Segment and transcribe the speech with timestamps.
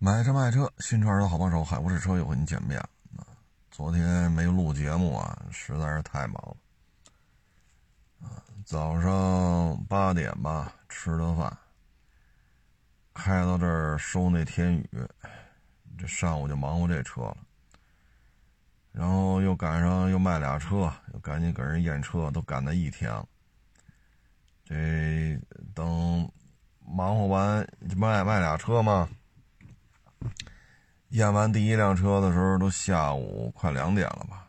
[0.00, 2.78] 买车卖车，新车儿的好帮手，海沃士车又和你见面
[3.16, 3.26] 了。
[3.68, 6.56] 昨天没录节目啊，实在是太忙了。
[8.22, 11.58] 啊，早上八点吧吃的饭，
[13.12, 14.88] 开到这儿收那天宇，
[15.98, 17.36] 这上午就忙活这车了。
[18.92, 23.26] 然后又赶上又卖俩车，又赶紧给人验车，都赶到一天了。
[24.64, 25.36] 这
[25.74, 26.30] 等
[26.86, 29.08] 忙活完卖卖俩车嘛。
[31.10, 34.46] 验完第一辆车的时候，都下午快两点了吧？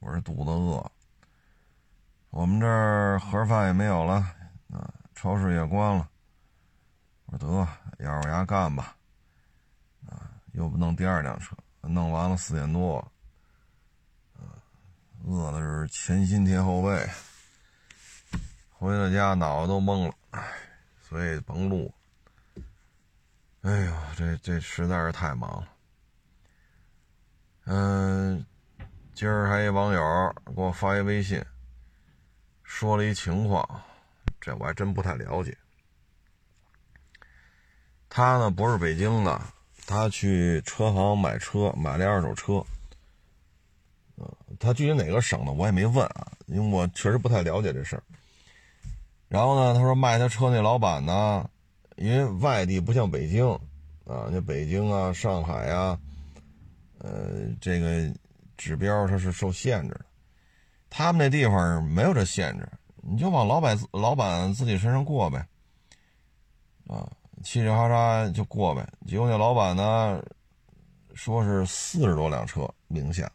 [0.00, 0.92] 我这肚子饿。
[2.30, 4.14] 我们这儿盒饭也没有了，
[4.72, 6.08] 啊，超市也关了。
[7.26, 7.66] 我说
[7.98, 8.96] 得咬着牙干吧，
[10.06, 12.98] 啊，又不弄第二辆车，弄完了四点多，
[14.34, 14.56] 啊，
[15.24, 17.08] 饿的是前心贴后背。
[18.70, 20.42] 回到家脑子都懵了，唉，
[21.08, 21.92] 所以甭录。
[23.62, 25.68] 哎呦，这这实在是太忙了。
[27.66, 28.44] 嗯，
[29.14, 31.40] 今儿还一网友给我发一微信，
[32.64, 33.64] 说了一情况，
[34.40, 35.56] 这我还真不太了解。
[38.08, 39.40] 他呢不是北京的，
[39.86, 42.64] 他去车行买车，买了二手车。
[44.58, 48.02] 他具体哪个省的我也没问啊，因为我确实不太了解这事儿。
[49.28, 51.48] 然后呢，他说卖他车那老板呢，
[52.02, 53.48] 因为外地不像北京
[54.04, 55.98] 啊，那北京啊、上海呀。
[56.98, 58.14] 呃，这个
[58.56, 60.04] 指标它是受限制的，
[60.88, 65.44] 他们那地方没有这限制，你就往老板老板自己身上过呗，
[66.86, 67.10] 啊，
[67.42, 68.86] 嘁哩哈喳就过呗。
[69.04, 70.22] 结果那老板呢，
[71.14, 73.28] 说是四十多辆车名下，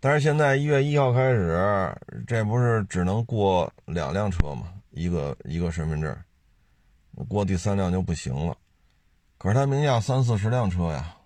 [0.00, 4.70] 但是现在一月一号开始，这不是只能过两辆车吗？
[4.90, 6.14] 一个一个身份证，
[7.28, 8.56] 过第三辆就不行了。
[9.38, 11.16] 可是他名下三四十辆车呀。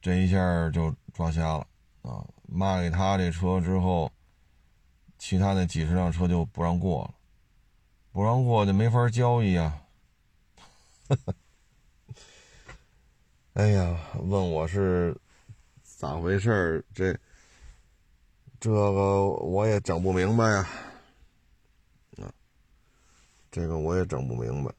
[0.00, 1.66] 这一下就抓瞎了
[2.02, 2.26] 啊！
[2.48, 4.10] 卖给他这车之后，
[5.16, 7.14] 其他那几十辆车就不让过了，
[8.10, 9.80] 不让过就没法交易啊！
[13.54, 15.16] 哎呀，问我是
[15.84, 17.16] 咋回事这
[18.58, 20.58] 这个我也整不明白呀！
[20.58, 20.91] 啊，
[23.52, 24.72] 这个我也整不明白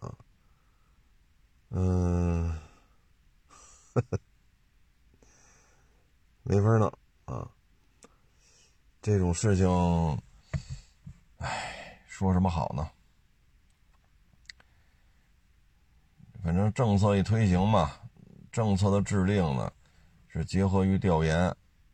[0.00, 0.12] 啊！
[1.70, 2.50] 嗯，
[3.94, 4.18] 呵呵。
[6.42, 6.92] 没法弄
[7.26, 7.48] 啊！
[9.00, 9.68] 这种事情，
[11.36, 12.90] 唉，说什么好呢？
[16.42, 17.92] 反正政策一推行嘛，
[18.50, 19.72] 政策的制定呢，
[20.26, 21.38] 是结合于调研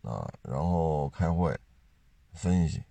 [0.01, 1.55] 啊，然后开会
[2.33, 2.83] 分析。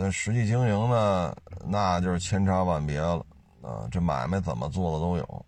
[0.00, 3.22] 但实际经营呢，那就是千差万别了
[3.60, 3.86] 啊。
[3.90, 5.46] 这买卖怎么做的都有，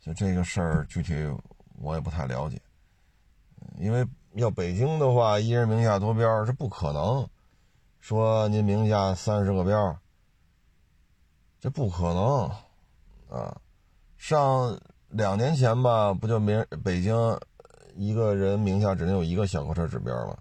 [0.00, 1.14] 就这个事儿具体
[1.80, 2.62] 我也不太了解。
[3.76, 7.28] 因为要北京的话，一人名下多标是不可能。
[7.98, 9.98] 说您名下三十个标，
[11.58, 12.48] 这不可能
[13.28, 13.60] 啊！
[14.16, 17.12] 上两年前吧，不就名北京
[17.96, 20.38] 一个人名下只能有一个小客车指标吗？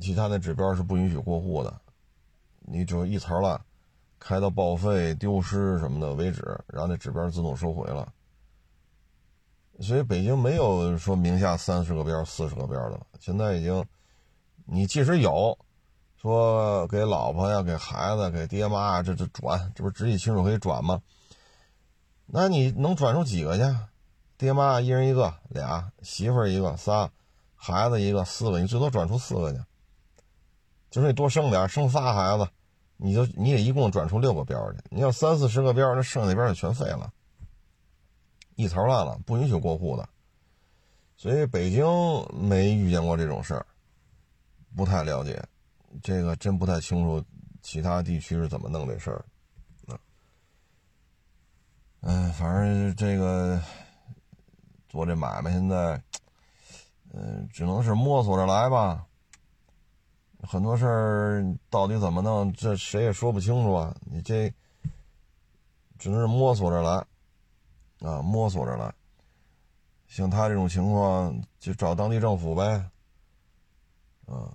[0.00, 1.80] 其他的指标是不允许过户的，
[2.60, 3.60] 你只有一层了，
[4.18, 8.12] 开到报废、丢失什么的为止，然后那指标自动收回了。
[9.80, 13.06] 所以北京没有说名下三十个标、四十个标的了。
[13.18, 13.84] 现在已经，
[14.66, 15.58] 你即使有，
[16.16, 21.02] 说给老婆呀、给孩子、给爹妈，这这转，这不是直系亲属可以转吗？
[22.26, 23.62] 那你能转出几个去？
[24.36, 27.10] 爹妈一人一个，俩媳妇一个，仨
[27.54, 29.60] 孩子一个，四个，你最多转出四个去。
[30.94, 32.48] 就是你多生点，生仨孩子，
[32.96, 34.78] 你就你也一共转出六个标去。
[34.90, 37.12] 你要三四十个标，那剩下边就全废了。
[38.54, 40.08] 一槽烂了，不允许过户的，
[41.16, 41.84] 所以北京
[42.32, 43.66] 没遇见过这种事儿，
[44.76, 45.44] 不太了解，
[46.00, 47.20] 这个真不太清楚
[47.60, 49.24] 其他地区是怎么弄这事儿，
[52.02, 53.60] 嗯，反正这个
[54.88, 56.00] 做这买卖现在，
[57.12, 59.04] 嗯，只能是摸索着来吧，
[60.46, 64.52] 很多事儿到底怎么弄，这谁也说不清楚啊，你这
[65.98, 67.04] 只能是摸索着来。
[68.08, 68.92] 啊，摸索着来。
[70.06, 72.90] 像他这种情况，就找当地政府呗。
[74.26, 74.52] 啊，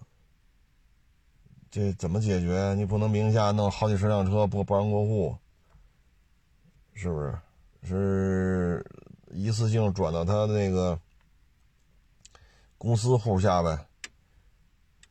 [1.71, 2.74] 这怎么解决？
[2.75, 5.35] 你不能名下弄好几十辆车不不让过户，
[6.94, 7.39] 是不是？
[7.81, 8.85] 是
[9.31, 11.00] 一次性转到他那个
[12.77, 13.88] 公司户下呗？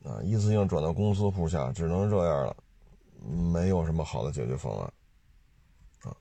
[0.04, 2.56] 啊，一次性转到公司户下，只能这样了，
[3.52, 4.92] 没有什么好的解决方案。
[6.02, 6.16] 啊。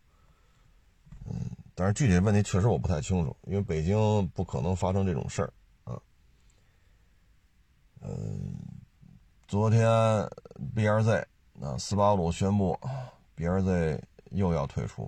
[1.26, 5.54] 嗯但是具体问题确实我不太清楚，因为北京不可能发生这种事儿
[5.84, 6.02] 啊。
[8.02, 8.56] 嗯，
[9.48, 9.88] 昨天
[10.74, 12.80] B R Z 那斯巴鲁宣布
[13.36, 15.08] B R Z 又要退出。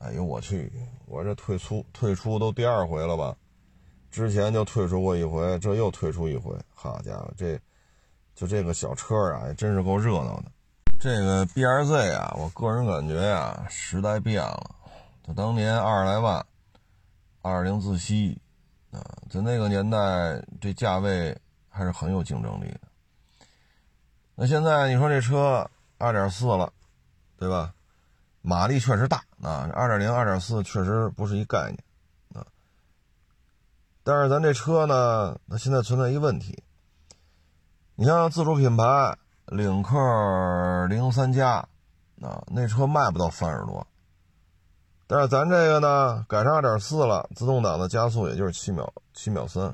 [0.00, 0.70] 哎呦我去，
[1.06, 3.34] 我这退出退出都第二回了吧？
[4.12, 6.54] 之前就退出过一回，这又退出一回。
[6.74, 7.58] 好家伙，这
[8.34, 10.52] 就这个小车啊，真是够热闹的。
[11.00, 14.76] 这个 B R Z 啊，我个人感觉呀，时代变了。
[15.26, 16.44] 就当年二十来万，
[17.40, 18.38] 二零自吸
[18.90, 19.00] 啊，
[19.30, 21.34] 在那个年代，这价位
[21.70, 22.80] 还是很有竞争力的。
[24.34, 25.66] 那现在你说这车
[25.96, 26.70] 二点四了，
[27.38, 27.72] 对吧？
[28.42, 31.78] 马力确实大啊，二点零、二点四确实不是一概念。
[34.04, 36.62] 但是咱这车呢，它现在存在一问题。
[37.94, 39.16] 你像自主品牌
[39.46, 41.68] 领克零三加
[42.20, 43.86] 啊，那车卖不到三十多。
[45.06, 49.66] 但是咱这个呢，改成二点四了，自动挡的加速也就是七秒七秒三，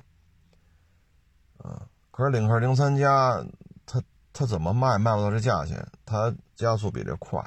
[1.59, 3.41] 啊，可是领克零三加，
[3.87, 4.03] 它
[4.33, 5.87] 它怎么卖卖不到这价钱？
[6.05, 7.41] 它加速比这快。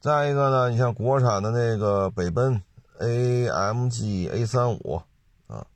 [0.00, 2.62] 再一个呢，你像国产的那个北奔
[3.00, 5.02] AMG A 三五
[5.46, 5.66] 啊，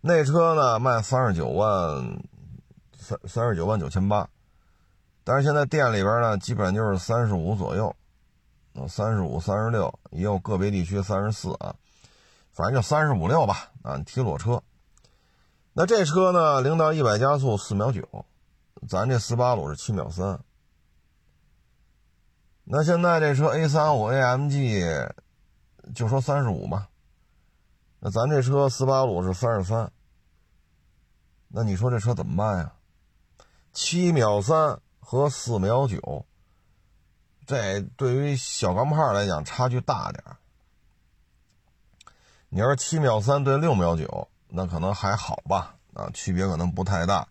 [0.00, 2.22] 那车呢卖三十九万
[2.98, 4.28] 三三十九万九千八。
[5.22, 7.94] 但是现在店里边呢，基本就是三十五左右，
[8.74, 11.74] 啊，三十五、三十六，也有个别地区三十四啊，
[12.52, 14.62] 反正就三十五六吧，啊，提裸车。
[15.74, 18.02] 那这车呢，零到一百加速四秒九，
[18.88, 20.40] 咱这斯巴鲁是七秒三。
[22.72, 25.10] 那现在这车 A 三五 AMG
[25.94, 26.88] 就说三十五吧，
[27.98, 29.90] 那咱这车斯巴鲁是三十三，
[31.48, 32.72] 那你说这车怎么办呀？
[33.72, 34.80] 七秒三。
[35.02, 36.24] 和四秒九，
[37.44, 40.22] 这对于小钢炮来讲差距大点
[42.48, 45.74] 你要是七秒三对六秒九，那可能还好吧？
[45.94, 47.26] 啊，区别可能不太大，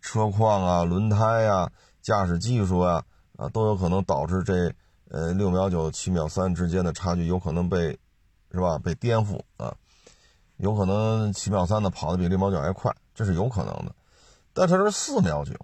[0.00, 1.70] 车况啊、轮胎呀、
[2.02, 3.04] 驾驶技术啊
[3.40, 4.70] 啊，都有可能导致这
[5.08, 7.98] 呃六秒九、七秒三之间的差距有可能被
[8.52, 8.78] 是吧？
[8.78, 9.74] 被颠覆啊，
[10.58, 13.94] 有可能七秒三的跑的比六秒九还快，这是有可能的。
[14.52, 15.54] 但它是四秒九。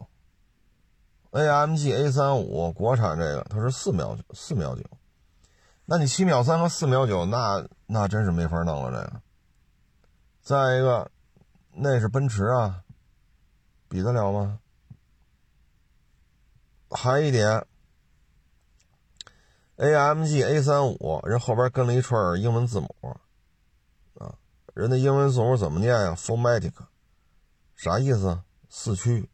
[1.32, 4.82] AMG A 三五国产这个，它是四秒九，四秒九。
[5.84, 8.90] 那你七秒三和四秒九，那那真是没法弄了。
[8.90, 9.20] 这个，
[10.40, 11.10] 再一个，
[11.74, 12.82] 那是奔驰啊，
[13.88, 14.60] 比得了吗？
[16.90, 17.66] 还一点
[19.76, 23.18] ，AMG A 三五人后边跟了一串英文字母，
[24.18, 24.34] 啊，
[24.74, 26.72] 人的英文字母怎么念呀？Formatic，
[27.74, 28.40] 啥意思？
[28.68, 29.28] 四驱。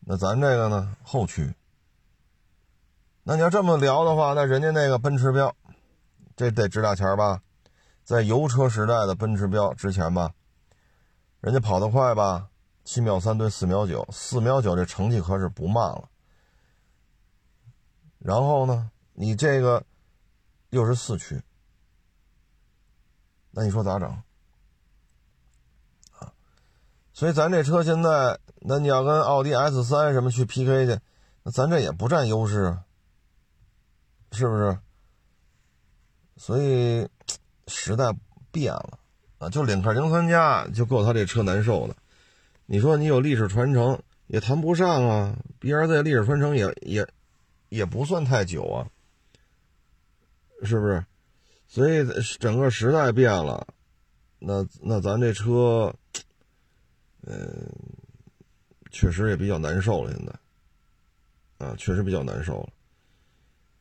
[0.00, 0.96] 那咱这个呢？
[1.02, 1.54] 后驱。
[3.22, 5.54] 那你要这么聊的话，那人家那个奔驰标，
[6.34, 7.42] 这得值俩钱吧？
[8.02, 10.34] 在油车时代的奔驰标值钱吧？
[11.40, 12.49] 人家跑得快吧？
[12.84, 16.08] 七秒三对四秒九，四秒九这成绩可是不慢了。
[18.18, 19.84] 然后呢，你这个
[20.70, 21.42] 又是四驱，
[23.50, 24.22] 那你说咋整？
[27.12, 31.00] 所以咱这车现在，那你要跟奥迪 S 三什么去 PK 去，
[31.42, 32.78] 那咱这也不占优势，
[34.32, 34.78] 是不是？
[36.36, 37.06] 所以
[37.66, 38.10] 时代
[38.50, 38.98] 变了
[39.38, 39.50] 啊！
[39.50, 41.94] 就领克零三加就够他这车难受的。
[42.72, 47.04] 你说你有历史传承也谈不上啊，B R Z 历史传承也也
[47.68, 48.88] 也不算太久啊，
[50.62, 51.04] 是不是？
[51.66, 52.06] 所以
[52.38, 53.66] 整个时代变了，
[54.38, 55.92] 那那咱这车。
[57.22, 57.68] 嗯，
[58.92, 62.68] 确实也比较难受了，现在，啊，确实比较难受了。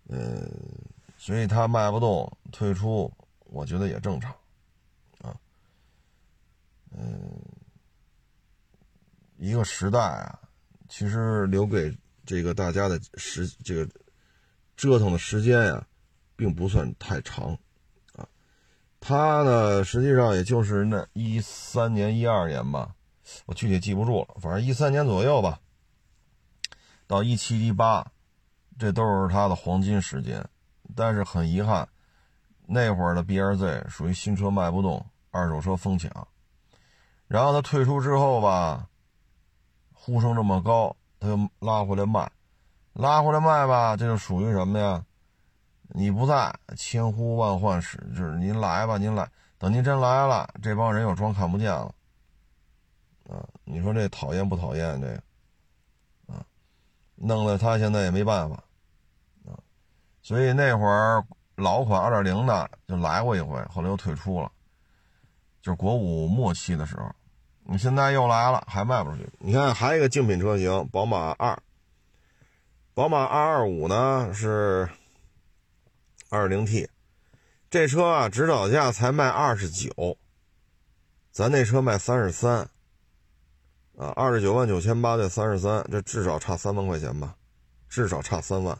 [0.08, 0.52] 嗯，
[1.16, 3.10] 所以他卖不动，退出，
[3.46, 4.32] 我觉得也正常，
[5.22, 5.40] 啊，
[6.92, 7.32] 嗯，
[9.50, 10.40] 一个时代啊，
[10.88, 13.90] 其实留给这个大家的时这个
[14.78, 15.88] 折腾的时间呀，
[16.36, 17.58] 并不算太长，
[18.16, 18.28] 啊，
[19.00, 22.96] 他呢，实际上也就是那一三年、一二年吧。
[23.46, 25.60] 我具体记不住了，反正一三年左右吧，
[27.06, 28.12] 到一七一八，
[28.78, 30.44] 这都是他的黄金时间。
[30.96, 31.88] 但是很遗憾，
[32.66, 36.28] 那会儿的 B R Z 属于新车卖不动，二手车疯抢。
[37.28, 38.90] 然后他退出之后吧，
[40.02, 42.32] 呼声这么高，他又拉回来卖，
[42.94, 45.04] 拉回来卖吧，这就属于什么呀？
[45.90, 51.94] 你不在，千呼万唤始，就是您来吧，您来，等您真来了，这帮人又装看不见了。
[53.30, 55.00] 啊，你说这讨厌不讨厌？
[55.02, 56.46] 这个，啊，
[57.16, 58.56] 弄得他现在也没办法，
[59.46, 59.60] 啊
[60.22, 61.24] 所以那会儿
[61.56, 64.50] 老款二点零的就来过一回，后来又退出了，
[65.62, 67.14] 就是国五末期的时候。
[67.72, 69.30] 你现在又来了，还卖不出去。
[69.38, 71.62] 你看，还有一个竞品车型，宝马二，
[72.96, 74.90] 宝马二二五呢是
[76.32, 76.90] 二零 T，
[77.70, 80.18] 这车啊指导价才卖二十九，
[81.32, 82.68] 咱那车卖三十三，
[83.96, 87.36] 啊，二十九万九千八对三十三，这至少差三万块钱吧，
[87.88, 88.76] 至少差三万。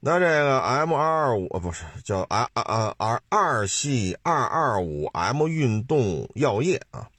[0.00, 7.10] 那这个 M 二二五不是叫 R R R 二系二二五 M 运动药业啊。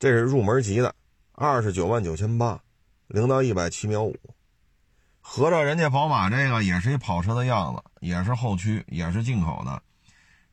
[0.00, 0.94] 这是入门级的，
[1.32, 2.58] 二十九万九千八，
[3.06, 4.16] 零到一百七秒五，
[5.20, 9.82] 合着人家宝马这个也是一跑车的样子，也是后驱，也是进口的，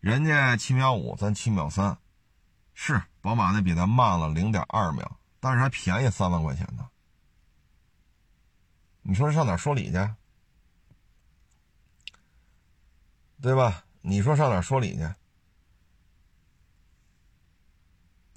[0.01, 1.97] 人家七秒五，咱七秒三，
[2.73, 6.85] 是宝马那比咱慢了零点二秒，但是还便宜三万块钱呢。
[9.01, 10.09] 你说上哪说理去？
[13.41, 13.85] 对吧？
[14.01, 15.07] 你说上哪说理去？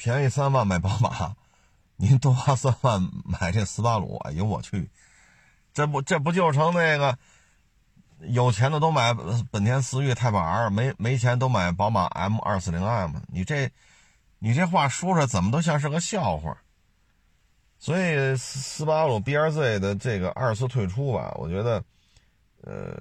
[0.01, 1.37] 便宜三万买宝马，
[1.97, 4.89] 您多花三万买这斯巴鲁，哎呦我去，
[5.75, 7.19] 这不这不就成那个
[8.21, 9.15] 有钱的都买
[9.51, 13.21] 本田思域 Type R，没没钱都买宝马 M 二四零 i 吗？
[13.29, 13.71] 你这
[14.39, 16.57] 你这话说出来怎么都像是个笑话。
[17.79, 21.85] 所以斯巴鲁 BRZ 的这个二次退出吧，我觉得
[22.63, 22.97] 呃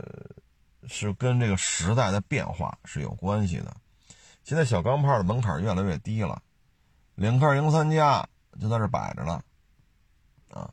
[0.85, 3.73] 是跟这个时代的变化是有关系的。
[4.43, 6.41] 现在小钢炮的门槛越来越低了。
[7.19, 8.25] 领克零三加
[8.61, 9.43] 就在这摆着了，
[10.51, 10.71] 啊，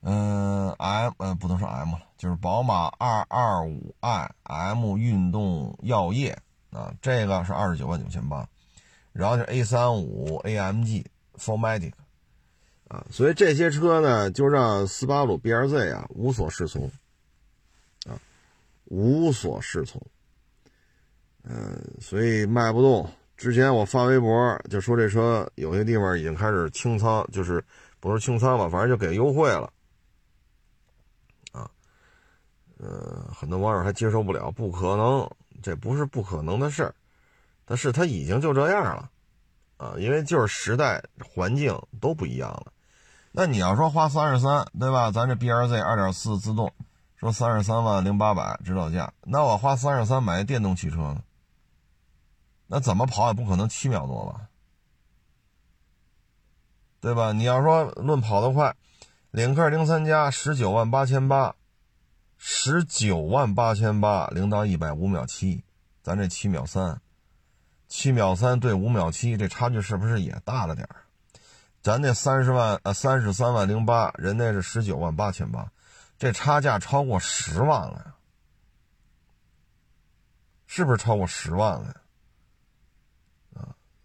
[0.00, 6.36] 嗯，M 呃不能说 M 了，就是宝马二二五 i M 运动药业
[6.72, 8.48] 啊，这个是二十九万九千八，
[9.12, 11.96] 然后就 A 三五 AMG f o r m a t i c
[12.88, 16.90] 啊，所以这些车呢，就让斯巴鲁 BRZ 啊无所适从，
[18.08, 18.18] 啊，
[18.86, 20.02] 无所适从，
[21.44, 23.08] 嗯，所以卖不动。
[23.38, 27.64] 之前我发微博就说这车有些地方已经开始清仓，就是
[28.00, 29.72] 不是清仓吧，反正就给优惠了，
[31.52, 31.70] 啊，
[32.78, 35.30] 呃，很多网友还接受不了，不可能，
[35.62, 36.92] 这不是不可能的事儿，
[37.64, 39.08] 但是它已经就这样了，
[39.76, 42.72] 啊，因为就是时代环境都不一样了。
[43.30, 45.12] 那你要说花三十三，对吧？
[45.12, 46.72] 咱这 B R Z 二点四自动
[47.14, 51.22] 说三十三万零八百指导价，那我花三十三买电动汽车呢？
[52.70, 54.48] 那怎么跑也不可能七秒多吧，
[57.00, 57.32] 对吧？
[57.32, 58.76] 你要说论跑得快，
[59.30, 61.54] 领克零三加十九万八千八，
[62.36, 65.64] 十九万八千八零到一百五秒七，
[66.02, 67.00] 咱这七秒三，
[67.88, 70.86] 七秒三对五秒七，这差距是不是也大了点？
[71.80, 75.72] 咱那三十万呃三十三万零八，人那是十九万八千八，
[76.18, 78.14] 这差价超过十万了呀，
[80.66, 81.94] 是不是超过十万了呀？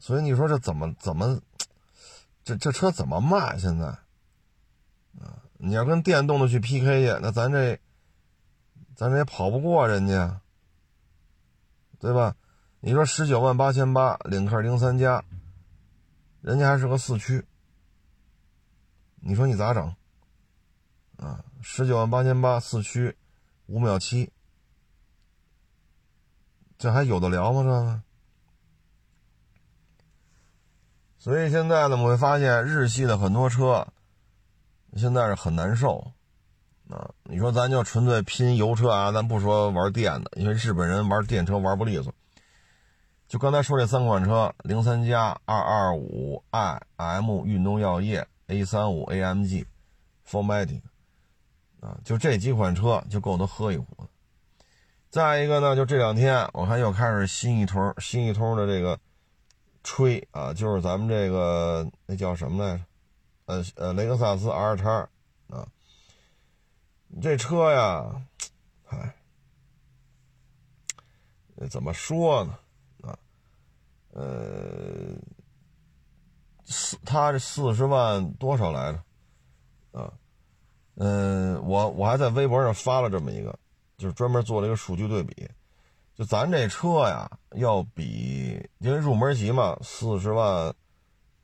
[0.04, 1.40] 所以你说这怎么怎么，
[2.44, 3.58] 这这车怎么卖？
[3.58, 7.80] 现在，啊，你要跟电动的去 PK 去，那咱这，
[8.98, 10.42] 咱这也跑不过人家，
[12.00, 12.36] 对吧？
[12.82, 15.24] 你说十九万八千八，领克零三加，
[16.42, 17.46] 人家还是个四驱，
[19.22, 19.96] 你说你咋整？
[21.16, 23.16] 啊，十九万八千八四驱，
[23.68, 24.30] 五秒七，
[26.78, 27.64] 这还有的聊吗？
[27.64, 28.02] 这个？
[31.24, 33.88] 所以现在呢，我们会发现日系的很多车，
[34.98, 36.12] 现在是很难受，
[36.90, 42.14] 啊，你说咱就纯粹拼油车啊，咱不说玩电的，因为日本人玩电车玩不利索。
[43.26, 49.64] 就刚才说这三款车，零三加、二二五 i、M 运动药业、A 三五 AMG、
[50.30, 50.82] Formatic，
[51.80, 54.10] 啊，就这几款车就够他喝一壶了。
[55.10, 59.00] 再一个呢，就这两天我看又开始新一通新一通的这个。
[59.84, 62.84] 吹啊，就是咱们这个那叫什么来着？
[63.46, 65.10] 呃呃，雷克萨斯 R 叉
[65.50, 65.68] 啊，
[67.22, 68.26] 这车呀，
[68.86, 69.14] 哎，
[71.70, 72.58] 怎么说呢？
[73.02, 73.20] 啊，
[74.12, 75.16] 呃，
[76.66, 79.04] 四，他这四十万多少来着？
[80.00, 80.14] 啊，
[80.96, 83.60] 嗯，我我还在微博上发了这么一个，
[83.98, 85.50] 就是专门做了一个数据对比。
[86.16, 90.74] 就咱这车呀，要比因为入门级嘛，四十万，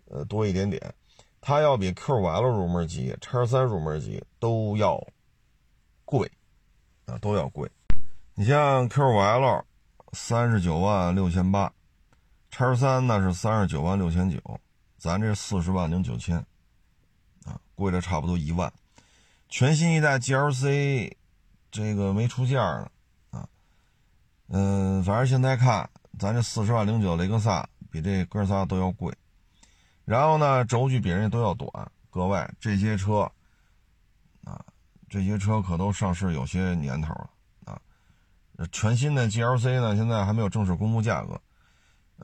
[0.10, 0.94] 呃多一点点，
[1.42, 5.02] 它要比 Q5L 入门级、叉三入门级都要
[6.06, 6.32] 贵，
[7.06, 7.70] 啊都要贵。
[8.34, 9.64] 你像 Q5L
[10.14, 11.72] 三十九万六千八，
[12.50, 14.40] 叉三呢是三十九万六千九，
[14.98, 16.38] 咱这四十万零九千，
[17.46, 18.72] 啊贵了差不多一万。
[19.50, 21.14] 全新一代 GLC
[21.72, 22.92] 这个没出价呢，
[23.32, 23.48] 啊，
[24.48, 29.16] 嗯，反正现在看，咱这四十万零九雷克萨比这哥仨都要贵，
[30.04, 31.70] 然后呢，轴距比人家都要短。
[32.10, 33.32] 各位，这些车，
[34.44, 34.60] 啊，
[35.10, 37.30] 这些车可都上市有些年头了
[37.64, 37.80] 啊。
[38.74, 41.40] 全新的 GLC 呢，现在还没有正式公布价格，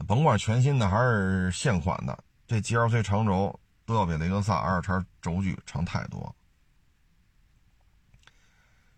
[0.05, 6.35] 甭管全新的还是现款的，这 GLC 长轴都要比雷克萨 R 叉轴距长太多。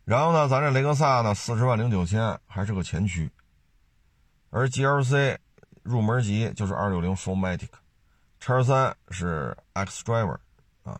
[0.05, 3.29] 然后呢，咱这雷克萨呢，四十万零九千还是个前驱，
[4.49, 5.37] 而 GLC
[5.83, 7.69] 入门级就是二六零 4MATIC，
[8.39, 10.37] 叉三是 xDriver，
[10.83, 10.99] 啊，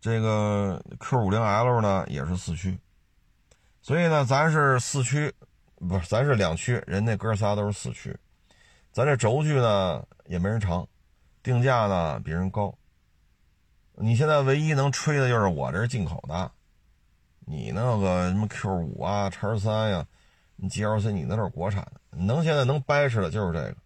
[0.00, 2.78] 这个 Q 五零 L 呢也是四驱，
[3.82, 5.32] 所以呢，咱是四驱，
[5.76, 8.16] 不是咱是两驱，人那哥仨都是四驱，
[8.92, 10.86] 咱这轴距呢也没人长，
[11.42, 12.76] 定价呢比人高，
[13.96, 16.50] 你现在唯一能吹的就是我这是进口的。
[17.46, 20.06] 你那个什么 Q 五啊、叉三呀，
[20.56, 23.76] 你 GLC 你那是国产的，能现在能掰扯的就是这个，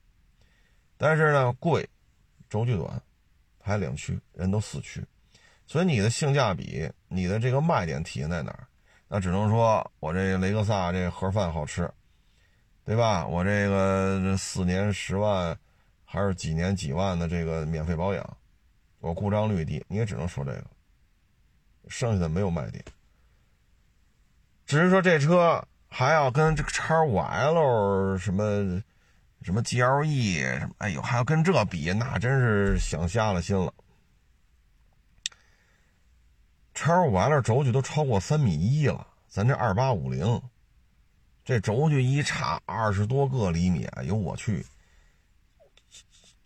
[0.96, 1.88] 但是呢贵，
[2.48, 3.00] 轴距短，
[3.60, 5.04] 还两驱，人都四驱，
[5.66, 8.66] 所以你的性价比，你的这个卖点体现在哪儿？
[9.08, 11.90] 那只能说我这雷克萨这盒饭好吃，
[12.84, 13.26] 对吧？
[13.26, 15.58] 我这个这四年十万，
[16.04, 18.36] 还是几年几万的这个免费保养，
[19.00, 20.64] 我故障率低，你也只能说这个，
[21.88, 22.84] 剩下的没有卖点。
[24.66, 28.82] 只是说这车还要跟这个叉五 L 什么
[29.42, 33.72] 什么 GLE 什么，哎呦，还要跟这比，那真是想瞎了心了。
[36.74, 40.40] 叉五 L 轴距都超过三米一了，咱这二八五零，
[41.44, 44.64] 这轴距一差二十多个厘米，哎呦我去！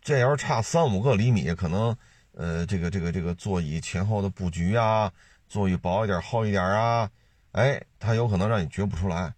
[0.01, 1.95] 这要是差三五个厘米，可能
[2.33, 5.11] 呃，这个这个这个座椅前后的布局啊，
[5.47, 7.09] 座椅薄一点厚一点啊。
[7.53, 9.33] 哎，它有可能让你觉不出来，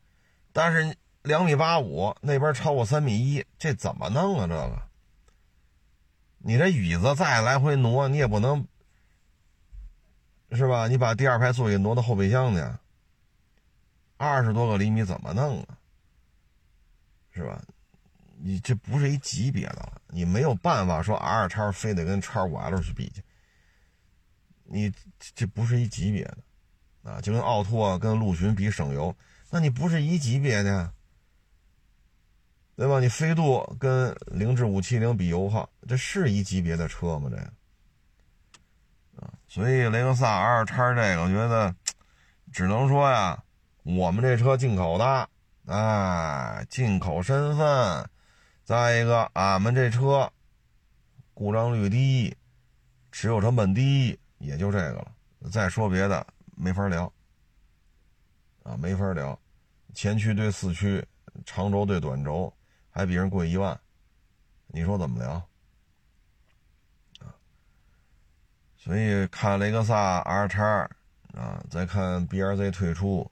[0.51, 4.47] 但是两米八五那边超过三米一，这怎么弄啊？
[4.47, 4.81] 这个，
[6.39, 8.65] 你这椅子再来回挪，你也不能，
[10.51, 10.87] 是吧？
[10.87, 12.61] 你把第二排座椅挪到后备箱去，
[14.17, 15.77] 二十多个厘米怎么弄啊？
[17.31, 17.61] 是吧？
[18.37, 23.21] 你这不是一级别的了，你没有办法说 R 叉非得跟叉五 L 去比去，
[24.63, 26.37] 你这不是一级别的。
[27.05, 29.15] 啊，就跟奥拓跟陆巡比省油，
[29.51, 30.91] 那你不是一级别的，
[32.75, 32.99] 对吧？
[32.99, 37.29] 你飞度跟凌志五七零比油耗，这是一级别的车吗？
[37.29, 37.37] 这，
[39.21, 41.75] 啊，所以雷克萨 R 叉这个，我觉得
[42.51, 43.43] 只能说呀，
[43.83, 45.29] 我们这车进口的，
[45.67, 48.09] 哎，进口身份，
[48.63, 50.33] 再一个，俺们这车
[51.35, 52.35] 故障率低，
[53.11, 55.11] 持有成本低，也就这个了。
[55.51, 56.25] 再说别的。
[56.55, 57.11] 没法聊，
[58.63, 59.37] 啊，没法聊，
[59.93, 61.05] 前驱对四驱，
[61.45, 62.51] 长轴对短轴，
[62.89, 63.77] 还比人贵一万，
[64.67, 65.31] 你说怎么聊？
[67.19, 67.35] 啊，
[68.77, 70.89] 所以看雷克萨 R 叉
[71.33, 73.29] 啊，再看 BRZ 退出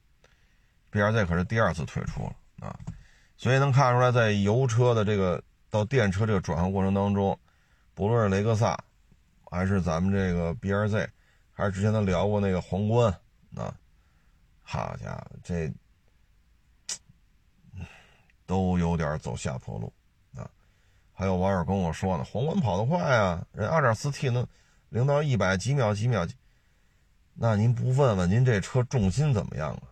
[0.91, 2.35] ，BRZ 可是第二次退出了
[2.67, 2.77] 啊，
[3.37, 7.39] 所以能看出来，在油车的这个到电车这个转换过程当中，
[7.93, 8.77] 不论是雷克萨，
[9.49, 11.07] 还是咱们这个 BRZ。
[11.53, 13.13] 还是之前咱聊过那个皇冠
[13.55, 13.73] 啊，
[14.63, 15.71] 好家伙，这
[18.45, 19.93] 都有点走下坡路
[20.35, 20.49] 啊！
[21.13, 24.47] 还有网友跟我说呢，皇冠跑得快啊，人 2.4T 能
[24.89, 26.27] 零到一百几秒几秒，
[27.35, 29.83] 那您不问问您这车重心怎么样啊？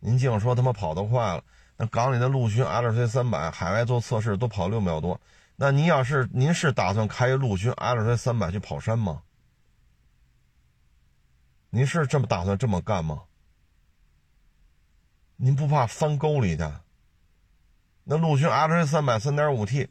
[0.00, 1.42] 您净说他妈跑得快了，
[1.76, 5.20] 那港里的陆巡 LC 三百海外做测试都跑六秒多，
[5.56, 9.22] 那您要是您是打算开陆巡 LC 三百去跑山吗？
[11.70, 13.24] 您是这么打算这么干吗？
[15.36, 16.64] 您不怕翻沟里去？
[18.04, 19.88] 那陆巡 L C 三百三点五 T，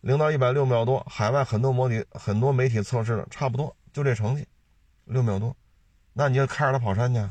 [0.00, 4.48] 零到一百六秒多，海外很多模拟很多媒体测试的差不多，就这成绩，
[5.04, 5.54] 六秒多。
[6.14, 7.22] 那你就开着它跑山去？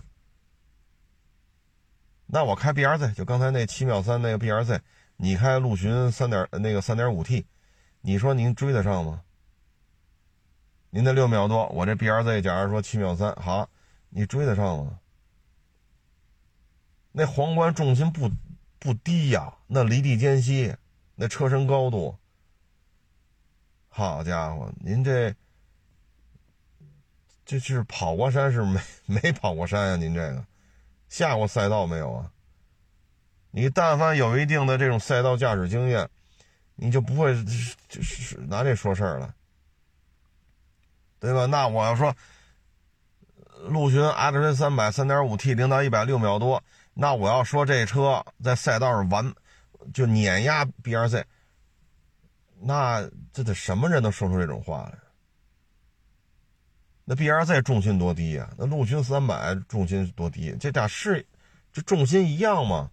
[2.27, 4.79] 那我开 B R Z，就刚才那七秒三那个 B R Z，
[5.15, 7.47] 你开陆巡三点那个三点五 T，
[8.01, 9.23] 你说您追得上吗？
[10.91, 13.67] 您那六秒多，我这 B R Z 假如说七秒三，好。
[14.09, 14.99] 你追得上吗？
[17.11, 18.31] 那皇冠重心不
[18.77, 20.75] 不低呀，那离地间隙，
[21.15, 22.15] 那车身高度，
[23.89, 25.33] 好家伙，您这
[27.43, 29.95] 这是跑过山是没没跑过山呀？
[29.95, 30.45] 您这个
[31.09, 32.31] 下过赛道没有啊？
[33.49, 36.07] 你但凡有一定的这种赛道驾驶经验，
[36.75, 37.33] 你就不会
[37.89, 39.33] 就是拿这说事儿了，
[41.19, 41.47] 对吧？
[41.47, 42.15] 那我要说。
[43.65, 49.33] 陆巡 L C 三百三点五 T 零到一百六秒多，那我要说这车在赛道上完
[49.93, 51.25] 就碾压 B R Z，
[52.59, 54.97] 那这得什么人能说出这种话来？
[57.05, 58.53] 那 B R Z 重心多低呀？
[58.57, 60.55] 那陆巡三百重心多低？
[60.59, 61.25] 这俩是
[61.71, 62.91] 这重心一样吗？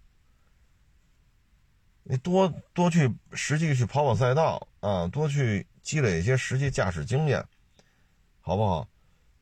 [2.03, 7.43] 你多多去实际去跑跑赛道啊，多去积累一些实际驾驶经验，
[8.41, 8.87] 好不好？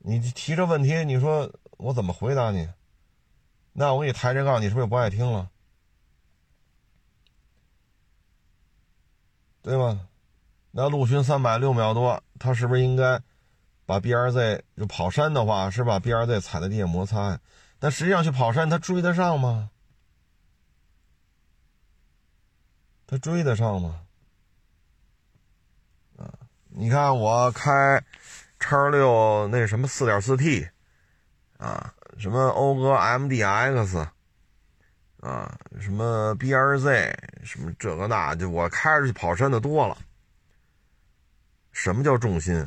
[0.06, 2.70] 你提这问题，你说我怎么回答你？
[3.72, 5.50] 那我给你抬这杠，你是不是不爱听了？
[9.62, 10.08] 对吧？
[10.72, 13.22] 那陆巡三百六秒多，他是不是应该
[13.86, 17.40] 把 B R Z 就跑山的话，是把 B R Z 踩在地下摩擦？
[17.80, 19.70] 但实际上去跑山，他追得上吗？
[23.08, 24.02] 他追得上吗？
[26.18, 26.28] 啊，
[26.68, 28.04] 你看我开。
[28.64, 30.66] 叉六那什么四点四 T，
[31.58, 34.08] 啊，什么讴歌 MDX，
[35.20, 39.98] 啊，什么 BRZ，什么这个那，就我开着去跑山的多了。
[41.74, 42.58] 什么叫重心？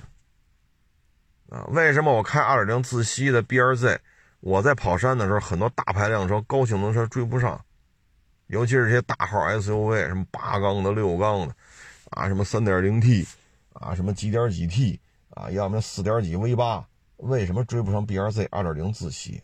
[1.49, 3.99] 啊，为什么我开二点零自吸的 BRZ，
[4.41, 7.65] 我在跑山的时候，很多大排量车、高性能车追不上，
[8.49, 11.55] 尤其是这些大号 SUV，什么八缸的、六缸的，
[12.11, 13.27] 啊，什么三点零 T，
[13.73, 15.01] 啊，什么几点几 T。
[15.37, 19.43] 啊，要么四点几 V 八，为什么追不上 BRZ 二点零自吸？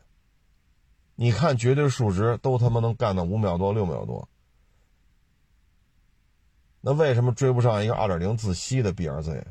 [1.16, 4.26] 你看绝对数值都他妈能干到五秒多六秒多，
[6.80, 9.44] 那为什么追不上一个二点零自吸的 BRZ？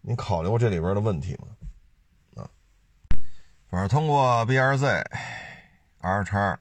[0.00, 1.48] 你考虑过这里边的问题吗？
[2.44, 2.48] 啊，
[3.68, 5.04] 反正通过 BRZ、
[5.98, 6.60] R 叉、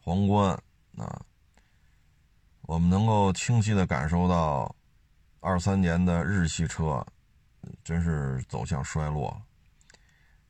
[0.00, 0.58] 皇冠
[0.96, 1.20] 啊，
[2.62, 4.74] 我们能够清晰的感受到。
[5.40, 7.04] 二三年的日系车，
[7.82, 9.40] 真是走向衰落。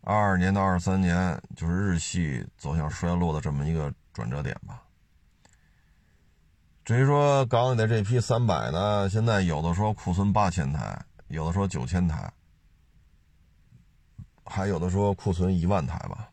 [0.01, 4.83] 二二年到二三年，就是日系走向衰落的这么一个转折点吧。
[6.85, 12.33] 至于说港里的这批三百呢，现在有的说库存八千台，有的说九千台，
[14.45, 16.31] 还有的说库存一万台吧。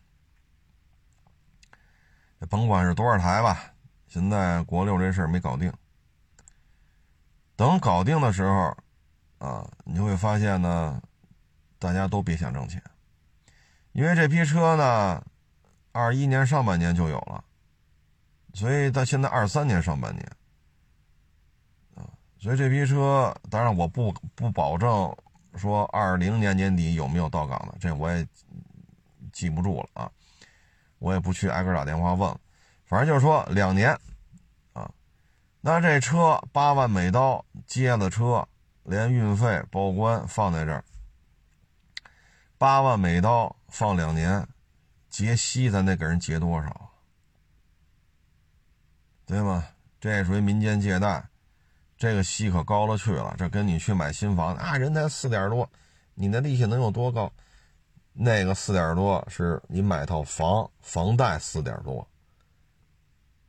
[2.50, 3.74] 甭管是多少台吧，
[4.08, 5.72] 现在国六这事儿没搞定。
[7.58, 8.78] 等搞定的时候，
[9.39, 11.02] 啊，你会发现呢，
[11.80, 12.80] 大家都别想挣钱，
[13.93, 15.24] 因为这批车呢，
[15.91, 17.43] 二一年上半年就有了，
[18.54, 20.32] 所以到现在二三年上半年，
[21.96, 22.06] 啊，
[22.39, 25.12] 所以这批车，当然我不不保证
[25.56, 28.24] 说二零年年底有没有到岗的，这我也
[29.34, 30.12] 记不住了啊，
[31.00, 32.38] 我也不去挨个打电话问，
[32.86, 33.98] 反正就是说两年。
[35.60, 38.48] 那这车八万美刀接了车，
[38.84, 40.84] 连运费报关放在这儿，
[42.58, 44.48] 八万美刀放两年，
[45.10, 46.91] 结息咱得给人结多少？
[49.26, 49.65] 对吗？
[50.00, 51.28] 这属于民间借贷，
[51.98, 53.36] 这个息可高了去了。
[53.38, 55.70] 这跟你去买新房啊，人才四点多，
[56.13, 57.30] 你那利息能有多高？
[58.13, 62.08] 那个四点多是你买套房，房贷四点多，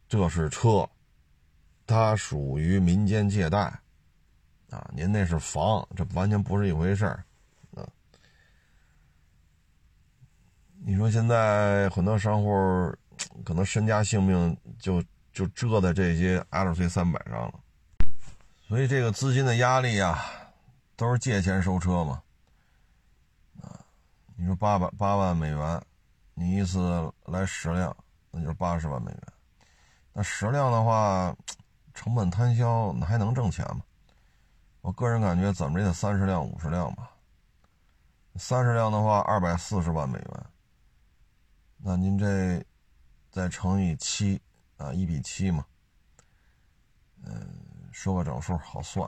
[0.09, 0.88] 这是车。
[1.88, 3.61] 它属于民间借贷，
[4.68, 7.24] 啊，您那是房，这完全不是一回事儿，
[7.74, 7.81] 啊。
[10.85, 12.94] 你说现在很多商户
[13.42, 17.55] 可能身家性命就就折在这些 L C 三百上了，
[18.61, 20.22] 所以这个资金的压力啊，
[20.94, 22.22] 都是借钱收车嘛，
[23.62, 23.81] 啊，
[24.37, 25.83] 你说八百八万美元，
[26.35, 27.96] 你一次来十辆，
[28.31, 29.22] 那就是八十万美元，
[30.12, 31.35] 那十辆的话。
[31.98, 33.82] 成本摊销，那还能挣钱吗？
[34.82, 37.11] 我个人感觉，怎么也得三十辆、五十辆吧。
[38.37, 40.46] 三十辆的话，二百四十万美元。
[41.76, 42.64] 那您这
[43.32, 44.40] 再乘以七
[44.76, 45.66] 啊，一比七嘛。
[47.24, 47.34] 嗯，
[47.90, 49.04] 说个整数好算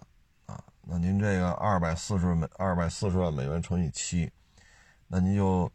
[0.46, 0.60] 啊。
[0.82, 4.28] 那您这个二百四十美二百四十万美元乘以七，
[5.06, 5.70] 那您就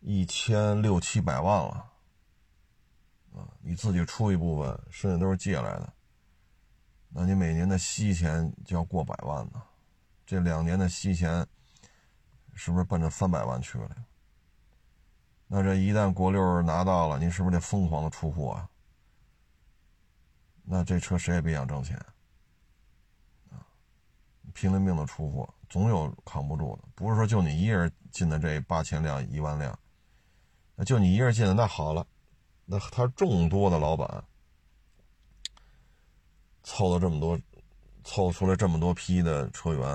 [0.00, 1.90] 一千六七百万了。
[3.34, 5.90] 啊，你自己出一部分，剩下都是借来的。
[7.14, 9.62] 那你每年的息钱就要过百万呢，
[10.24, 11.46] 这两年的息钱
[12.54, 13.90] 是不是奔着三百万去了？
[15.46, 18.68] 那这一旦国六拿到了，你是不是得疯狂的出货啊？
[20.64, 21.98] 那这车谁也别想挣钱
[23.50, 23.60] 啊，
[24.54, 26.88] 拼了命的出货，总有扛不住的。
[26.94, 29.78] 不是说就你一人进的这八千辆、一万辆，
[30.74, 32.06] 那就你一人进的，那好了，
[32.64, 34.24] 那他众多的老板。
[36.62, 37.38] 凑了这么多，
[38.04, 39.88] 凑出来这么多批的车源，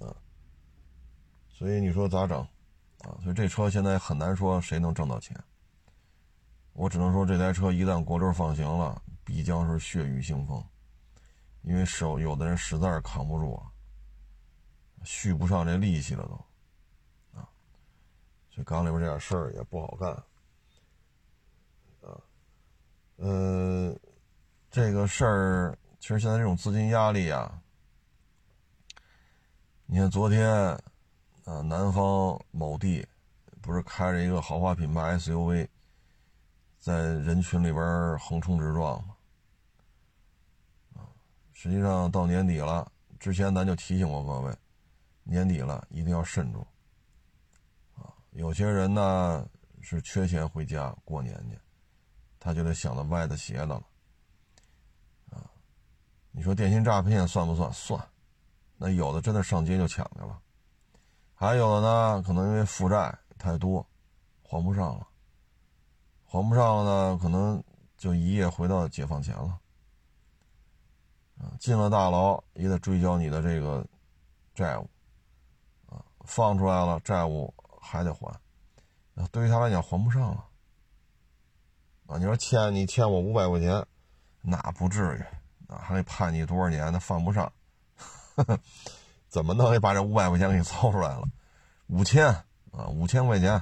[0.00, 0.14] 啊，
[1.48, 2.40] 所以你说咋整，
[3.00, 5.38] 啊，所以这车现在很难说谁能挣到钱。
[6.72, 10.64] 我只能说这台车一旦国六放行了，必将是血雨腥风，
[11.62, 13.70] 因为手有的人实在是扛不住啊，
[15.04, 16.34] 续不上这利息了都，
[17.38, 17.46] 啊，
[18.50, 20.10] 所以港里边这点事儿也不好干，
[22.02, 22.18] 啊，
[23.18, 23.63] 呃，
[24.74, 27.62] 这个事儿其实现在这种资金压力啊，
[29.86, 30.50] 你看昨天
[31.44, 33.06] 啊，南方某地
[33.62, 35.68] 不是开着一个豪华品牌 SUV。
[36.80, 39.14] 在人群里边横冲直撞吗，
[40.96, 41.06] 啊，
[41.52, 44.52] 实际上到年底了，之前咱就提醒过各位，
[45.22, 46.66] 年底了一定要慎重，
[47.94, 49.48] 啊，有些人呢
[49.80, 51.56] 是缺钱回家过年去，
[52.40, 53.82] 他就得想到歪的斜的了，
[56.36, 57.72] 你说电信诈骗算不算？
[57.72, 58.08] 算，
[58.76, 60.36] 那有的真的上街就抢去了，
[61.32, 63.86] 还有的呢，可能因为负债太多，
[64.42, 65.06] 还不上了。
[66.26, 67.62] 还不上了呢，可能
[67.96, 69.60] 就一夜回到解放前了。
[71.60, 73.86] 进了大牢也得追缴你的这个
[74.56, 74.90] 债务，
[75.86, 78.36] 啊，放出来了债务还得还，
[79.30, 80.44] 对于他来讲还不上了。
[82.06, 83.86] 啊，你说欠你欠我五百块钱，
[84.40, 85.24] 那不至于，
[85.82, 86.92] 还得判你多少年？
[86.92, 87.52] 那犯不上，
[89.28, 91.24] 怎么弄也把这五百块钱给你凑出来了？
[91.88, 92.26] 五千
[92.72, 93.52] 啊，五千块钱，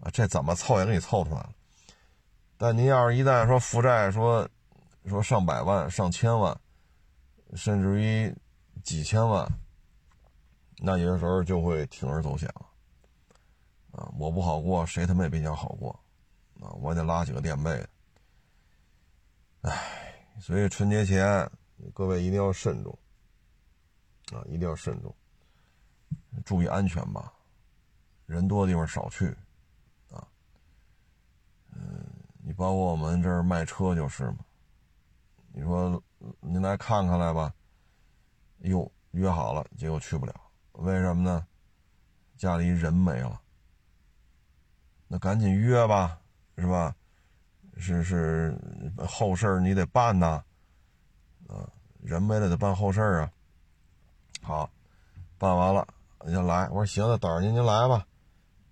[0.00, 1.50] 啊，这怎么凑也给你凑出来了。
[2.56, 4.48] 但您要是一旦说负债，说
[5.06, 6.58] 说上百万、上千万，
[7.54, 8.34] 甚至于
[8.82, 9.48] 几千万，
[10.78, 12.66] 那有的时候就会铤而走险了。
[13.92, 15.90] 啊，我不好过，谁他妈也别想好过，
[16.60, 17.88] 啊，我得拉几个垫背的。
[19.62, 20.07] 唉，
[20.40, 21.50] 所以春节前
[21.92, 22.98] 各位一定要慎重，
[24.32, 25.14] 啊，一定要慎重，
[26.44, 27.32] 注意安全吧，
[28.26, 29.26] 人多的地方少去，
[30.10, 30.26] 啊，
[31.72, 32.04] 嗯。
[32.40, 34.38] 你包括我们这儿卖车就是嘛，
[35.52, 36.02] 你说
[36.40, 37.52] 您来看看来吧，
[38.60, 40.34] 哟，约好了，结果去不了，
[40.72, 41.46] 为什么呢？
[42.38, 43.38] 家里人没了，
[45.08, 46.18] 那赶紧约吧，
[46.56, 46.96] 是吧？
[47.78, 48.58] 是是，
[49.06, 50.42] 后事你得办呐，
[51.46, 51.64] 啊，
[52.02, 53.30] 人没了得办后事啊。
[54.42, 54.68] 好，
[55.38, 55.86] 办完了
[56.26, 58.06] 您来，我说行，那等着您您来吧，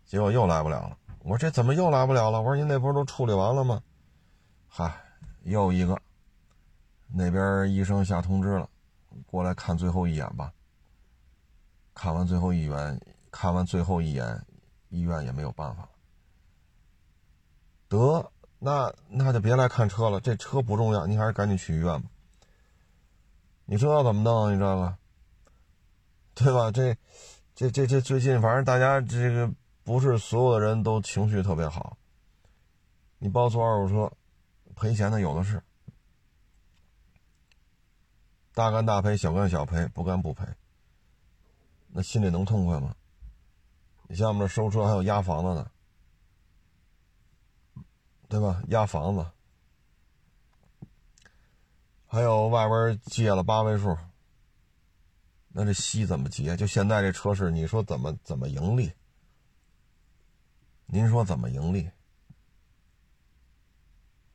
[0.04, 0.98] 结果又来不了了。
[1.20, 2.40] 我说这怎么又来不了了？
[2.40, 3.82] 我说您那不是都处理完了吗？
[4.68, 4.92] 嗨，
[5.44, 5.96] 又一个，
[7.06, 8.68] 那边医生下通知了，
[9.26, 10.52] 过来看最后一眼吧。
[11.94, 14.44] 看完最后一眼，看完最后一眼，
[14.88, 15.88] 医院也没有办法了。
[17.88, 22.08] 得，那那就别来看车了，这车不重要，你还是赶紧去医院吧。
[23.64, 24.54] 你知道怎么弄？
[24.54, 24.96] 你这个，
[26.34, 26.70] 对吧？
[26.70, 26.96] 这，
[27.54, 29.52] 这这这最近，反正大家这个。
[29.86, 31.96] 不是所有的人都情绪特别好。
[33.20, 34.12] 你包错二手车，
[34.74, 35.62] 赔钱的有的是，
[38.52, 40.44] 大干大赔，小干小赔，不干不赔。
[41.86, 42.96] 那心里能痛快吗？
[44.08, 45.70] 你像我们这收车还有押房子的，
[48.28, 48.62] 对吧？
[48.68, 49.24] 押房子，
[52.06, 53.96] 还有外边借了八位数，
[55.48, 56.56] 那这息怎么结？
[56.56, 58.92] 就现在这车市，你说怎么怎么盈利？
[60.86, 61.88] 您说怎么盈利？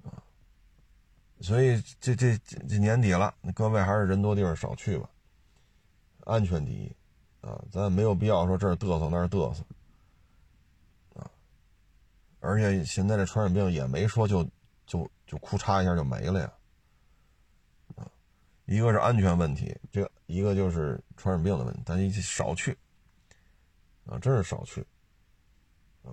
[0.03, 0.23] 啊，
[1.41, 5.09] 所以这这这年底了，各位还是人多地方少去吧，
[6.25, 6.95] 安全第一
[7.41, 7.61] 啊！
[7.71, 9.63] 咱没有必要说这儿嘚瑟那儿嘚瑟！
[12.41, 14.43] 而且现在这传染病也没说就
[14.85, 16.51] 就就哭嚓一下就没了呀！
[18.65, 22.77] 一个是安全问题，这一个就是传染病的问题，咱一少去
[24.05, 24.85] 啊，真是少去。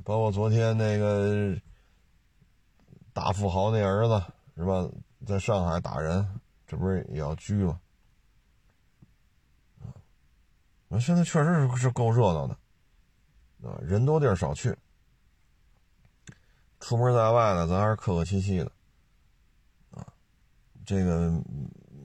[0.05, 1.57] 包括昨天那个
[3.13, 4.23] 大富豪那儿子
[4.57, 4.89] 是吧，
[5.25, 7.81] 在上海打人，这不是也要拘吗？
[10.91, 12.55] 啊，现在确实是是够热闹的，
[13.69, 14.77] 啊，人多地儿少去，
[16.81, 18.71] 出门在外的咱还是客客气气的，
[19.91, 20.07] 啊，
[20.85, 21.33] 这个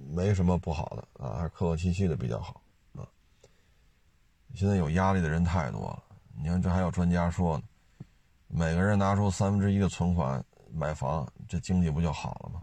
[0.10, 2.62] 没什么不好的啊，还是客客气气的比较好
[2.94, 3.08] 啊。
[4.54, 6.04] 现在有压力的人太多了，
[6.36, 7.64] 你看这还有专家说呢。
[8.56, 12.62] 每个人拿出三分之一的存款买房，这经济不就好了吗？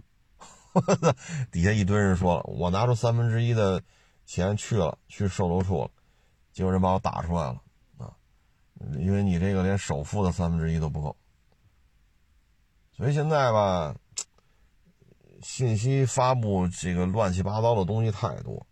[1.51, 3.83] 底下一堆人说了，我拿出三分之一的
[4.25, 5.91] 钱去了，去售楼处了，
[6.53, 7.61] 结果人把我打出来了
[7.99, 8.15] 啊！
[9.01, 11.17] 因为你这个连首付的三分之一都不够，
[13.01, 13.97] 所以现在吧，
[15.41, 18.67] 信息发布这个乱七八糟的东西太多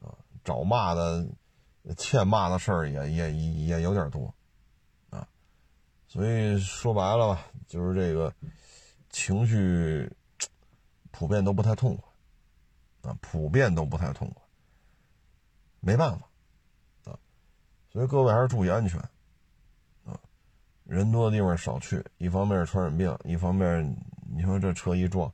[0.00, 1.28] 啊，找骂的、
[1.98, 4.34] 欠骂的事儿也也也有点多。
[5.10, 5.28] 啊
[6.08, 8.32] 所以说白了吧，就是这个
[9.10, 10.10] 情绪
[11.10, 11.94] 普遍都不太痛
[13.02, 14.42] 快啊，普遍都不太痛快，
[15.80, 16.26] 没办法
[17.04, 17.18] 啊，
[17.92, 18.98] 所以各位还是注意安全，
[20.84, 23.96] 人多的地方少去，一方面是传染病，一方面
[24.34, 25.32] 你说这车一撞，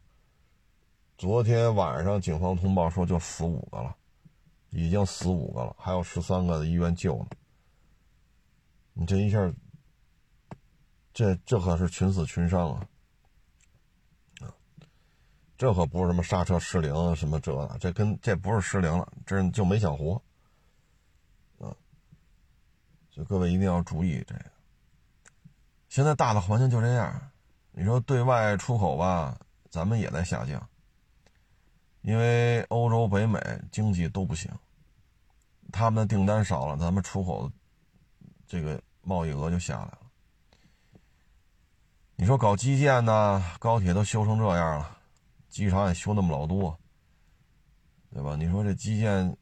[1.19, 3.95] 昨天晚上警方通报说就死五个了，
[4.71, 7.27] 已经死五个了，还有十三个在医院救呢，
[8.95, 9.53] 你这一下。
[11.13, 12.87] 这这可是群死群伤啊！
[14.41, 14.55] 啊，
[15.59, 20.15] 这可不是什么刹车失灵什么这的，这跟这不是失灵了，这就没想活
[21.59, 21.75] 啊！
[23.11, 24.45] 所以各位一定要注意这个。
[25.91, 27.31] 现在大的环境就这样，
[27.73, 29.37] 你说对外出口吧，
[29.71, 30.65] 咱们也在下降，
[32.03, 33.41] 因为欧洲、北美
[33.73, 34.49] 经济都不行，
[35.73, 37.51] 他们的订单少了，咱们出口
[38.47, 39.99] 这个贸易额就下来了。
[42.15, 43.43] 你说搞基建呢？
[43.59, 44.97] 高铁都修成这样了，
[45.49, 46.79] 机场也修那么老多，
[48.15, 48.37] 对吧？
[48.37, 49.37] 你说这基建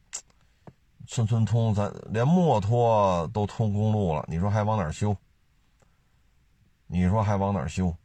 [1.05, 5.15] 村村通，咱连墨脱都通公路了，你说还往哪修？
[6.91, 7.95] 你说还往哪修？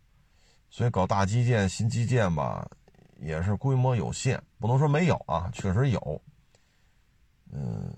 [0.68, 2.68] 所以搞大基建、新基建吧，
[3.16, 6.22] 也是规模有限，不能说没有啊，确实有，
[7.50, 7.90] 嗯，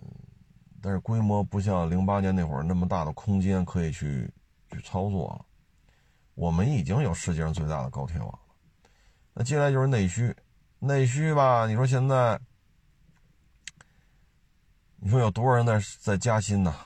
[0.81, 4.31] 但是规模不像零八年那会儿那么大的空间可以去
[4.71, 5.45] 去操作了。
[6.35, 8.39] 我们已经有世界上最大的高铁网了，
[9.33, 10.37] 那接下来就是内需，
[10.79, 11.67] 内需吧？
[11.67, 12.39] 你说现在，
[14.97, 16.77] 你说有多少人在在加薪呢？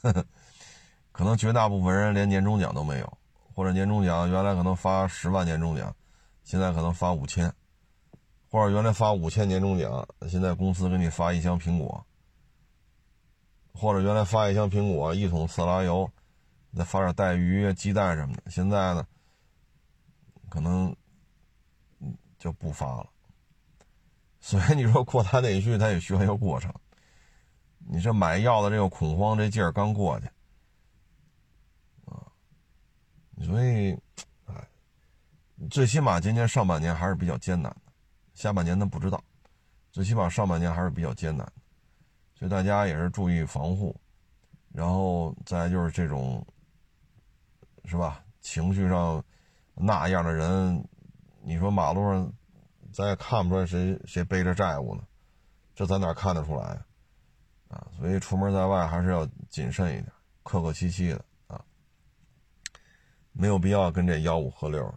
[0.00, 0.26] 呵 呵
[1.18, 3.18] 可能绝大部分人连年终奖都没有，
[3.52, 5.92] 或者年终奖原来可能发十万年终奖，
[6.44, 7.52] 现在可能发五千，
[8.48, 12.06] 或者原来发五千年终奖，现在公司给你发一箱苹果，
[13.74, 16.08] 或者原来发一箱苹果一桶色拉油。
[16.76, 19.04] 再发点带鱼、鸡蛋什么的，现在呢，
[20.48, 20.94] 可能
[22.38, 23.08] 就不发了。
[24.38, 26.72] 所以你说扩大内需，它也需要一个过程。
[27.78, 30.26] 你这买药的这个恐慌这劲儿刚过去，
[32.04, 32.30] 啊，
[33.42, 33.96] 所以，
[34.46, 34.54] 哎，
[35.70, 37.92] 最起码今年上半年还是比较艰难的，
[38.34, 39.22] 下半年呢不知道，
[39.92, 41.50] 最起码上半年还是比较艰难，
[42.34, 43.94] 所以大家也是注意防护，
[44.72, 46.46] 然后再就是这种。
[47.84, 48.22] 是吧？
[48.42, 49.24] 情绪上
[49.74, 50.86] 那样的人，
[51.40, 52.30] 你说马路上
[52.92, 55.02] 咱也看不出来谁谁背着债务呢？
[55.74, 56.78] 这咱哪看得出来
[57.68, 57.86] 啊？
[57.96, 61.24] 所以出门在外还是要谨慎一点，客客气气的，
[63.38, 64.92] 没有必要跟这吆五喝六。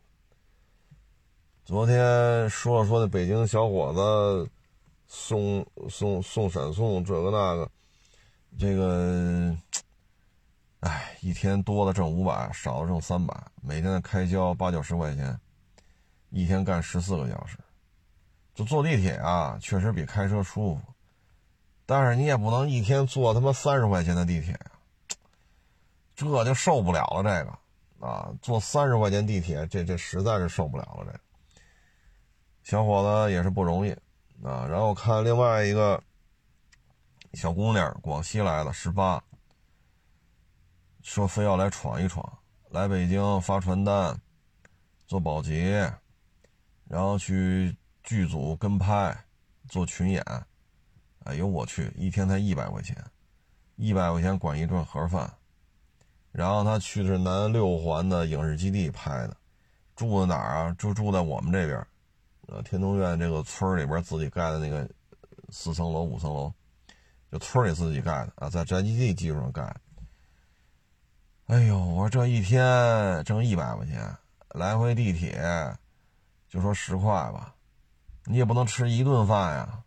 [1.63, 4.49] 昨天说了说那北京小伙子
[5.07, 7.71] 送送送闪送这个那个，
[8.57, 9.55] 这个。
[10.79, 15.39] 哎，一天多的挣五百，少的挣三百，每天的开销八九十块钱，
[16.31, 17.55] 一天干十四个小时，
[18.55, 20.81] 就坐地铁啊，确实比开车舒服，
[21.85, 24.71] 但是你也不能一天坐他妈三十块钱的地铁呀，
[26.15, 27.21] 这就受不了了。
[27.21, 27.55] 这个
[28.01, 31.13] 啊，坐三十块钱地铁，这这实在是受不了了。
[31.13, 31.19] 这
[32.63, 33.91] 小伙子也是不容易
[34.43, 34.65] 啊。
[34.67, 36.03] 然后看另外一个
[37.33, 39.23] 小姑娘，广西来的，十八。
[41.03, 42.37] 说非要来闯一闯，
[42.69, 44.19] 来北京发传单，
[45.07, 45.91] 做保洁，
[46.85, 49.15] 然后去剧组跟拍，
[49.67, 50.23] 做群演。
[51.23, 52.95] 哎呦我去，一天才一百块钱，
[53.77, 55.31] 一百块钱管一顿盒饭。
[56.31, 59.35] 然后他去的是南六环的影视基地拍的，
[59.95, 60.75] 住在哪儿啊？
[60.79, 61.85] 就住在我们这边，
[62.47, 64.89] 呃，天通苑这个村里边自己盖的那个
[65.49, 66.53] 四层楼、五层楼，
[67.31, 69.75] 就村里自己盖的啊，在宅基地基础上盖。
[71.47, 74.15] 哎呦，我这一天挣一百块钱，
[74.51, 75.37] 来回地铁，
[76.47, 77.53] 就说十块吧，
[78.23, 79.83] 你也不能吃一顿饭呀。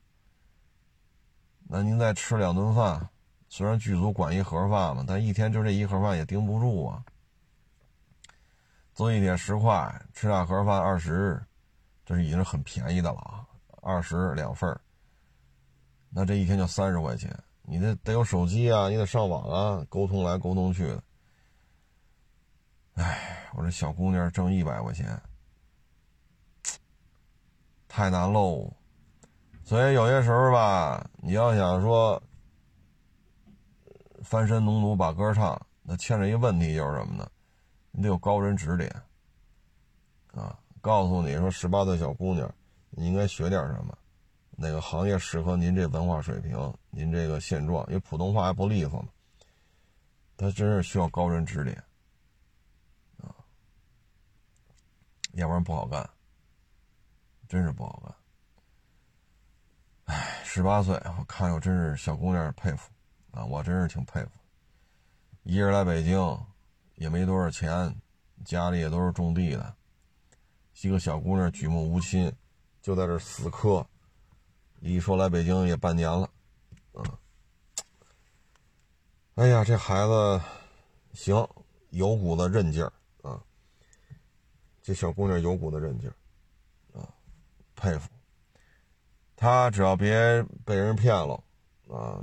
[1.67, 3.09] 那您再吃两顿饭，
[3.57, 7.05] 虽然剧组管一盒饭嘛，但一天就这一盒饭也顶不住啊。
[8.92, 11.40] 坐地铁十块，吃俩盒饭二十，
[12.05, 13.46] 这是已经很便宜的了啊，
[13.81, 14.77] 二十两份
[16.11, 17.33] 那这一天就三十块钱，
[17.63, 21.02] 你得得有手机啊，你得上网啊，沟通来沟通去的。
[22.94, 25.17] 哎，我这小姑娘挣一百块钱，
[27.87, 28.69] 太难喽。
[29.63, 32.21] 所以有些时候吧，你要想说
[34.25, 37.31] 翻身农奴把歌唱，那欠着一个问题就是什么呢？
[37.92, 38.90] 你得有高人指点
[40.33, 42.52] 啊，告诉你说十八岁小姑娘，
[42.90, 43.96] 你应该学点什么，
[44.50, 49.08] 哪个行业适合您这文化水平，您这个现状，因为普通话还不利索呢。
[50.37, 51.81] 他真是需要高人指点。
[55.35, 56.08] 要不然不好干，
[57.48, 58.14] 真是不好干。
[60.04, 62.88] 哎，十八岁，我看着真是小姑娘佩服
[63.35, 64.31] 啊，我真是挺佩服。
[65.43, 66.39] 一人来北京，
[66.95, 67.95] 也没多少钱，
[68.45, 69.75] 家里也都是种地的，
[70.81, 72.33] 一个小姑娘举目无亲，
[72.81, 73.85] 就在这死磕。
[74.81, 76.31] 一说来北京也半年了，
[76.93, 77.05] 嗯，
[79.35, 80.41] 哎呀，这孩子
[81.13, 81.49] 行，
[81.91, 83.43] 有股子韧劲儿啊，
[84.81, 86.15] 这小姑娘有股子韧劲儿
[87.01, 87.09] 啊，
[87.75, 88.09] 佩服。
[89.35, 91.35] 她只要别被人骗了
[91.89, 92.23] 啊，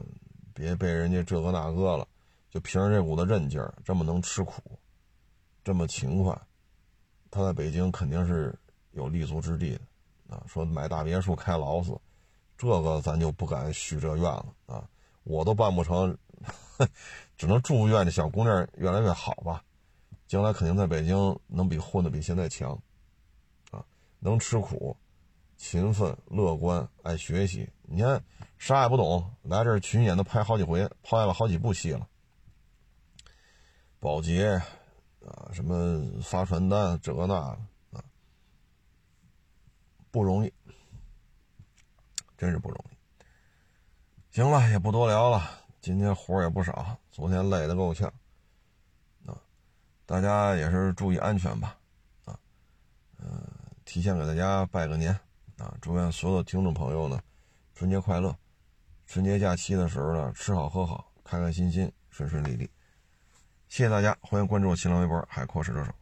[0.62, 2.08] 别被人家这个那个了。
[2.52, 4.62] 就凭着这股子韧劲儿，这么能吃苦，
[5.64, 6.38] 这么勤快，
[7.30, 8.54] 他在北京肯定是
[8.92, 10.44] 有立足之地的啊！
[10.48, 11.98] 说买大别墅开劳斯，
[12.58, 14.84] 这个咱就不敢许这愿了啊！
[15.24, 16.18] 我都办不成，
[17.38, 19.64] 只能祝愿这小姑娘越来越好吧。
[20.28, 22.78] 将来肯定在北京能比混的比现在强
[23.72, 23.82] 啊！
[24.20, 24.98] 能吃苦，
[25.62, 27.70] 勤奋、乐观、爱学习。
[27.84, 28.22] 你看
[28.58, 32.08] 啥也不懂，来这儿群演都拍好几回，拍了好几部戏了。
[34.00, 34.60] 保洁
[35.24, 38.04] 啊，什么发传单，这个那啊，
[40.10, 40.52] 不容易，
[42.36, 44.36] 真是不容易。
[44.36, 45.48] 行了，也不多聊了，
[45.80, 48.12] 今天活也不少，昨天累得够呛
[49.28, 49.38] 啊。
[50.08, 51.78] 大家也是注意安全吧，
[52.26, 52.38] 啊，
[53.20, 53.48] 嗯，
[53.86, 55.18] 提前给大家拜个年
[55.62, 57.22] 啊，祝愿所有的听众朋友呢，
[57.76, 58.36] 春节快乐，
[59.06, 62.68] 春节假期的时候呢，吃好喝好，开开心心，顺顺利利。
[63.68, 65.94] 谢谢大家，欢迎关注我新浪微博“海阔试车手”。